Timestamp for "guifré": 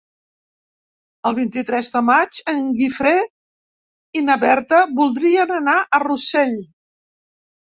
2.79-3.13